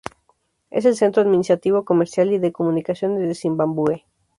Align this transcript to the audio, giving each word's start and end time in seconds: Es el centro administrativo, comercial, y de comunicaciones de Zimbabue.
Es 0.71 0.85
el 0.85 0.95
centro 0.95 1.21
administrativo, 1.21 1.85
comercial, 1.85 2.31
y 2.33 2.39
de 2.39 2.51
comunicaciones 2.51 3.19
de 3.19 3.35
Zimbabue. 3.35 4.05